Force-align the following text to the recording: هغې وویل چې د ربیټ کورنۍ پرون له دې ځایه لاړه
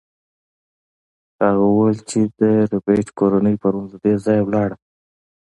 هغې 1.41 1.65
وویل 1.69 1.99
چې 2.09 2.19
د 2.39 2.41
ربیټ 2.71 3.07
کورنۍ 3.19 3.55
پرون 3.61 3.83
له 3.91 3.97
دې 4.03 4.13
ځایه 4.25 4.43
لاړه 4.53 4.75